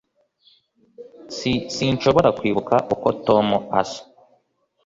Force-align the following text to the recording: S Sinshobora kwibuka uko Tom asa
S 1.35 1.37
Sinshobora 1.75 2.29
kwibuka 2.37 2.75
uko 2.93 3.07
Tom 3.25 3.45
asa 3.79 4.01